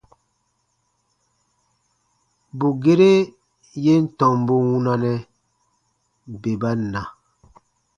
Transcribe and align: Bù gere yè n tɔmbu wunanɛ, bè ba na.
Bù 2.57 2.67
gere 2.83 3.11
yè 3.83 3.93
n 4.03 4.05
tɔmbu 4.17 4.53
wunanɛ, 4.69 5.13
bè 6.41 6.51
ba 6.61 6.71
na. 6.91 7.01